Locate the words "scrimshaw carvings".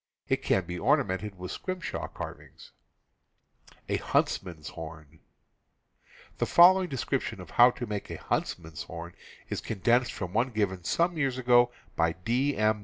1.51-2.71